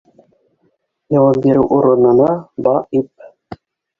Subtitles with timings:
[1.15, 2.31] Яуап биреү урынына
[2.69, 3.31] ба- ИП